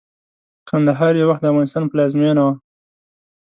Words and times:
کندهار 0.69 1.13
يٶوخت 1.19 1.41
دافغانستان 1.43 1.83
پلازمينه 1.91 2.41
وه 2.45 2.53